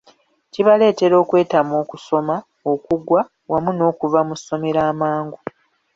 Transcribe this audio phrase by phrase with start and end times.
[0.51, 2.35] Kibaleetera okwetamwa okusoma,
[2.71, 5.39] okugwa, wamu n’okuva mu ssomero amangu.